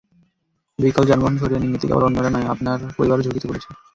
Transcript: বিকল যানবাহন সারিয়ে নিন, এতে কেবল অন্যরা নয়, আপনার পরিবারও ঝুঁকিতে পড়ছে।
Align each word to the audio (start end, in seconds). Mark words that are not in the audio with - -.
বিকল 0.79 1.03
যানবাহন 1.09 1.35
সারিয়ে 1.37 1.61
নিন, 1.61 1.71
এতে 1.73 1.85
কেবল 1.89 2.03
অন্যরা 2.07 2.29
নয়, 2.31 2.47
আপনার 2.53 2.77
পরিবারও 2.97 3.23
ঝুঁকিতে 3.25 3.47
পড়ছে। 3.49 3.69